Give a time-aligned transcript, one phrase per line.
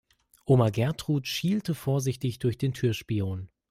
[0.47, 3.49] Oma Gertrud schielte vorsichtig durch den Türspion.